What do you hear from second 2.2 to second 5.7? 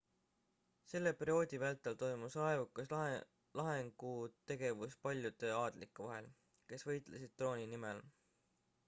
raevukas lahingutegevus paljude